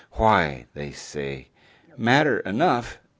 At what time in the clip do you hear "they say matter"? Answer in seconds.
0.73-2.39